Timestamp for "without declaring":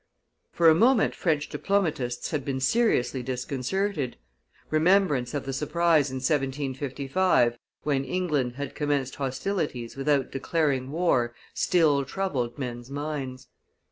9.95-10.89